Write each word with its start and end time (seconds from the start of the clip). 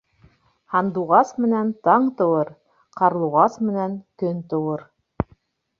Һандуғас 0.75 1.33
менән 1.45 1.69
таң 1.89 2.07
тыуыр, 2.23 2.49
ҡарлуғас 3.03 3.61
менән 3.69 3.97
көн 4.25 4.43
тыуыр. 4.55 4.89